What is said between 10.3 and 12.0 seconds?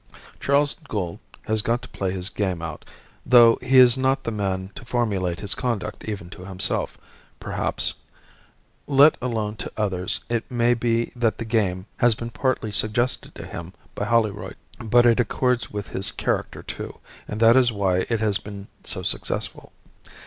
may be that the game